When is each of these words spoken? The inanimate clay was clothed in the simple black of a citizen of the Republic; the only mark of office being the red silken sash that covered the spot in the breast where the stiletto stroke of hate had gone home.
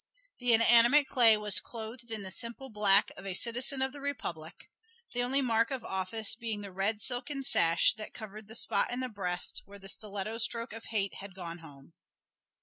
The 0.39 0.53
inanimate 0.53 1.07
clay 1.07 1.37
was 1.37 1.59
clothed 1.59 2.09
in 2.09 2.23
the 2.23 2.31
simple 2.31 2.71
black 2.71 3.11
of 3.15 3.23
a 3.27 3.35
citizen 3.35 3.83
of 3.83 3.91
the 3.91 4.01
Republic; 4.01 4.67
the 5.13 5.21
only 5.21 5.43
mark 5.43 5.69
of 5.69 5.83
office 5.85 6.33
being 6.33 6.61
the 6.61 6.71
red 6.71 6.99
silken 6.99 7.43
sash 7.43 7.93
that 7.97 8.11
covered 8.11 8.47
the 8.47 8.55
spot 8.55 8.89
in 8.89 8.99
the 9.01 9.09
breast 9.09 9.61
where 9.65 9.77
the 9.77 9.89
stiletto 9.89 10.39
stroke 10.39 10.73
of 10.73 10.85
hate 10.85 11.13
had 11.19 11.35
gone 11.35 11.59
home. 11.59 11.93